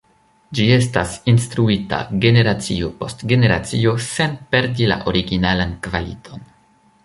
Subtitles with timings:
[0.59, 6.47] Ĝi estas instruita generacio post generacio sen perdi la originalan kvaliton.